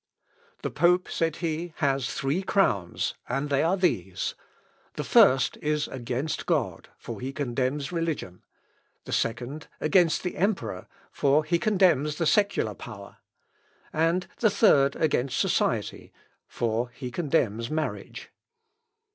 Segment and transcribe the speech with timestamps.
[0.63, 4.33] "The pope," said he, "has three crowns, and they are these:
[4.95, 8.43] the first is against God, for he condemns religion,
[9.05, 13.17] the second against the emperor, for he condemns the secular power,
[13.93, 16.11] and the third against society,
[16.47, 18.31] for he condemns marriage."